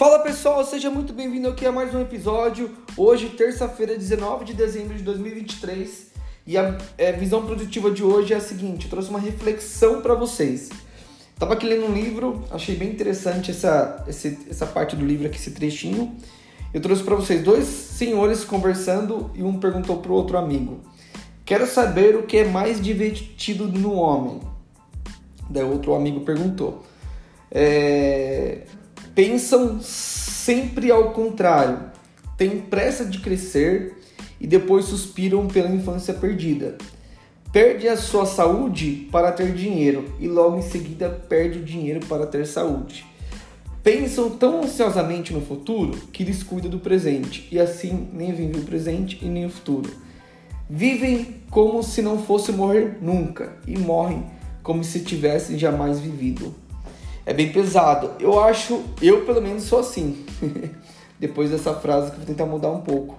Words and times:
Fala 0.00 0.20
pessoal, 0.20 0.64
seja 0.64 0.88
muito 0.88 1.12
bem-vindo 1.12 1.46
aqui 1.46 1.66
a 1.66 1.70
mais 1.70 1.94
um 1.94 2.00
episódio. 2.00 2.70
Hoje, 2.96 3.28
terça-feira, 3.28 3.94
19 3.98 4.46
de 4.46 4.54
dezembro 4.54 4.96
de 4.96 5.02
2023, 5.02 6.06
e 6.46 6.56
a 6.56 6.78
é, 6.96 7.12
visão 7.12 7.44
produtiva 7.44 7.90
de 7.90 8.02
hoje 8.02 8.32
é 8.32 8.38
a 8.38 8.40
seguinte: 8.40 8.86
eu 8.86 8.90
trouxe 8.90 9.10
uma 9.10 9.18
reflexão 9.18 10.00
para 10.00 10.14
vocês. 10.14 10.70
Tava 11.38 11.52
aqui 11.52 11.66
lendo 11.66 11.84
um 11.84 11.92
livro, 11.92 12.42
achei 12.50 12.76
bem 12.76 12.88
interessante 12.88 13.50
essa, 13.50 14.02
essa, 14.08 14.34
essa 14.48 14.66
parte 14.66 14.96
do 14.96 15.04
livro 15.04 15.26
aqui, 15.26 15.36
esse 15.36 15.50
trechinho. 15.50 16.16
Eu 16.72 16.80
trouxe 16.80 17.02
para 17.02 17.14
vocês 17.14 17.42
dois 17.42 17.66
senhores 17.66 18.42
conversando 18.42 19.30
e 19.34 19.42
um 19.42 19.60
perguntou 19.60 19.98
pro 19.98 20.14
outro 20.14 20.38
amigo: 20.38 20.80
Quero 21.44 21.66
saber 21.66 22.16
o 22.16 22.22
que 22.22 22.38
é 22.38 22.44
mais 22.46 22.80
divertido 22.80 23.68
no 23.68 23.92
homem. 23.92 24.40
Daí 25.50 25.62
outro 25.62 25.94
amigo 25.94 26.20
perguntou: 26.20 26.86
é, 27.50 28.62
pensam 29.14 29.80
sempre 29.80 30.90
ao 30.90 31.12
contrário, 31.12 31.78
têm 32.36 32.60
pressa 32.60 33.04
de 33.04 33.18
crescer 33.18 33.96
e 34.40 34.46
depois 34.46 34.86
suspiram 34.86 35.46
pela 35.46 35.70
infância 35.70 36.14
perdida. 36.14 36.78
Perde 37.52 37.88
a 37.88 37.96
sua 37.96 38.24
saúde 38.24 39.08
para 39.10 39.32
ter 39.32 39.52
dinheiro 39.52 40.14
e 40.20 40.28
logo 40.28 40.58
em 40.58 40.62
seguida 40.62 41.10
perde 41.10 41.58
o 41.58 41.64
dinheiro 41.64 42.00
para 42.06 42.26
ter 42.26 42.46
saúde. 42.46 43.04
Pensam 43.82 44.30
tão 44.30 44.62
ansiosamente 44.62 45.32
no 45.32 45.40
futuro 45.40 45.98
que 46.12 46.22
lhes 46.22 46.42
cuida 46.42 46.68
do 46.68 46.78
presente 46.78 47.48
e 47.50 47.58
assim 47.58 48.08
nem 48.12 48.32
vivem 48.32 48.60
o 48.60 48.64
presente 48.64 49.18
e 49.22 49.26
nem 49.26 49.46
o 49.46 49.50
futuro. 49.50 49.90
Vivem 50.68 51.42
como 51.50 51.82
se 51.82 52.00
não 52.00 52.22
fosse 52.22 52.52
morrer 52.52 52.98
nunca 53.00 53.56
e 53.66 53.76
morrem 53.76 54.24
como 54.62 54.84
se 54.84 55.00
tivessem 55.00 55.58
jamais 55.58 55.98
vivido 55.98 56.54
é 57.30 57.32
bem 57.32 57.52
pesado. 57.52 58.10
Eu 58.18 58.42
acho, 58.42 58.82
eu 59.00 59.24
pelo 59.24 59.40
menos 59.40 59.62
sou 59.62 59.78
assim. 59.78 60.24
Depois 61.16 61.48
dessa 61.48 61.72
frase 61.74 62.10
que 62.10 62.14
eu 62.14 62.18
vou 62.18 62.26
tentar 62.26 62.44
mudar 62.44 62.70
um 62.72 62.80
pouco. 62.80 63.16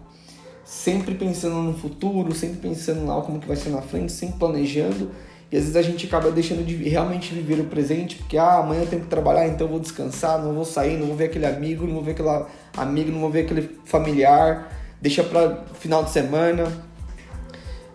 Sempre 0.66 1.16
pensando 1.16 1.56
no 1.56 1.74
futuro, 1.74 2.36
sempre 2.36 2.58
pensando 2.58 3.06
lá 3.06 3.22
como 3.22 3.40
que 3.40 3.48
vai 3.48 3.56
ser 3.56 3.70
na 3.70 3.82
frente, 3.82 4.12
sempre 4.12 4.38
planejando. 4.38 5.12
E 5.50 5.56
às 5.56 5.64
vezes 5.64 5.78
a 5.78 5.82
gente 5.82 6.08
acaba 6.08 6.30
deixando 6.30 6.66
de 6.66 6.76
realmente 6.90 7.34
viver 7.34 7.62
o 7.62 7.66
presente, 7.66 8.18
porque 8.18 8.38
ah, 8.38 8.58
amanhã 8.58 8.82
eu 8.82 8.88
tenho 8.88 9.02
que 9.02 9.08
trabalhar, 9.08 9.48
então 9.48 9.68
eu 9.68 9.72
vou 9.72 9.80
descansar, 9.80 10.42
não 10.42 10.54
vou 10.54 10.66
sair, 10.66 10.98
não 10.98 11.08
vou 11.08 11.16
ver 11.16 11.26
aquele 11.26 11.46
amigo, 11.46 11.86
não 11.86 11.94
vou 11.94 12.04
ver 12.04 12.12
aquela 12.12 12.50
amigo, 12.76 13.12
não 13.12 13.22
vou 13.22 13.30
ver 13.30 13.46
aquele 13.46 13.78
familiar, 13.86 14.78
deixa 15.02 15.24
para 15.24 15.64
final 15.76 16.04
de 16.04 16.12
semana. 16.12 16.70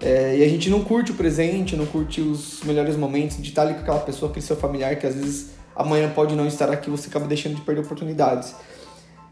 É, 0.01 0.39
e 0.39 0.42
a 0.42 0.48
gente 0.48 0.70
não 0.70 0.83
curte 0.83 1.12
o 1.12 1.14
presente, 1.14 1.77
não 1.77 1.84
curte 1.84 2.23
os 2.23 2.62
melhores 2.64 2.97
momentos 2.97 3.36
de 3.36 3.51
estar 3.51 3.62
ali 3.62 3.75
com 3.75 3.80
aquela 3.80 4.01
pessoa, 4.01 4.30
aquele 4.30 4.47
seu 4.47 4.56
familiar 4.56 4.97
que 4.97 5.06
às 5.06 5.14
vezes 5.14 5.56
amanhã 5.77 6.10
pode 6.10 6.34
não 6.34 6.46
estar 6.46 6.70
aqui, 6.70 6.91
você 6.91 7.08
acaba 7.08 7.27
deixando 7.27 7.56
de 7.56 7.60
perder 7.60 7.82
oportunidades. 7.82 8.55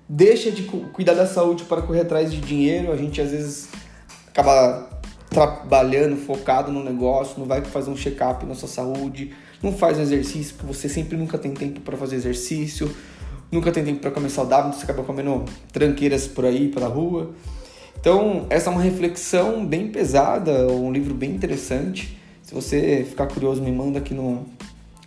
Deixa 0.08 0.50
de 0.50 0.62
cuidar 0.62 1.14
da 1.14 1.26
saúde 1.26 1.64
para 1.64 1.80
correr 1.80 2.02
atrás 2.02 2.30
de 2.30 2.40
dinheiro, 2.40 2.92
a 2.92 2.96
gente 2.96 3.20
às 3.20 3.30
vezes 3.30 3.68
acaba 4.28 4.90
trabalhando, 5.30 6.16
focado 6.16 6.70
no 6.70 6.84
negócio, 6.84 7.38
não 7.38 7.46
vai 7.46 7.62
fazer 7.62 7.90
um 7.90 7.96
check-up 7.96 8.44
na 8.46 8.54
sua 8.54 8.68
saúde, 8.68 9.32
não 9.62 9.72
faz 9.72 9.98
um 9.98 10.02
exercício, 10.02 10.54
porque 10.56 10.72
você 10.72 10.88
sempre 10.88 11.16
nunca 11.16 11.38
tem 11.38 11.52
tempo 11.52 11.80
para 11.80 11.96
fazer 11.96 12.16
exercício, 12.16 12.94
nunca 13.50 13.72
tem 13.72 13.84
tempo 13.84 14.00
para 14.00 14.10
comer 14.10 14.28
saudável, 14.28 14.72
você 14.72 14.84
acaba 14.84 15.02
comendo 15.02 15.44
tranqueiras 15.72 16.26
por 16.26 16.44
aí, 16.44 16.68
pela 16.68 16.86
rua. 16.86 17.34
Então, 17.98 18.46
essa 18.50 18.68
é 18.68 18.72
uma 18.72 18.82
reflexão 18.82 19.64
bem 19.64 19.88
pesada, 19.90 20.66
um 20.68 20.92
livro 20.92 21.14
bem 21.14 21.30
interessante. 21.30 22.20
Se 22.42 22.54
você 22.54 23.06
ficar 23.08 23.26
curioso, 23.26 23.62
me 23.62 23.72
manda 23.72 23.98
aqui 23.98 24.12
no, 24.12 24.44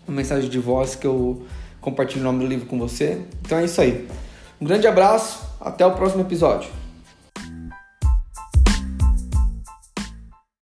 uma 0.08 0.16
mensagem 0.16 0.50
de 0.50 0.59
voz 0.59 0.95
que 0.95 1.05
eu 1.05 1.45
compartilho 1.81 2.22
o 2.22 2.23
nome 2.23 2.39
do 2.39 2.47
livro 2.47 2.66
com 2.66 2.80
você. 2.80 3.22
Então 3.41 3.58
é 3.58 3.66
isso 3.66 3.80
aí. 3.81 4.08
Um 4.59 4.66
grande 4.66 4.88
abraço, 4.88 5.39
até 5.59 5.85
o 5.85 5.91
próximo 5.91 6.22
episódio. 6.22 6.69